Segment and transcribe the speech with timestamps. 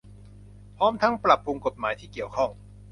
[0.77, 2.49] พร้อมทั้งปรับปรุงกฎหมายที่เกี่ยวข้อง